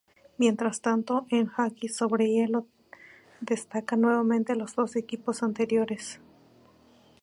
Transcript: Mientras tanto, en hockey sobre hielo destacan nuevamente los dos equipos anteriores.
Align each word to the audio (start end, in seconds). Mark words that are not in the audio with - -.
Mientras 0.39 0.81
tanto, 0.81 1.27
en 1.29 1.45
hockey 1.45 1.87
sobre 1.87 2.27
hielo 2.27 2.65
destacan 3.39 4.01
nuevamente 4.01 4.55
los 4.55 4.73
dos 4.73 4.95
equipos 4.95 5.43
anteriores. 5.43 6.19